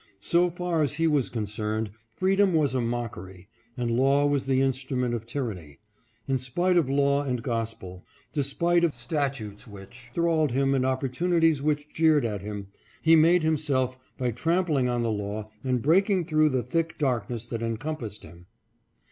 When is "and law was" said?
3.77-4.47